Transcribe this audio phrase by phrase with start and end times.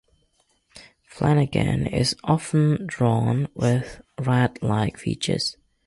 [1.07, 5.57] Flannegan is often drawn with rat-like features.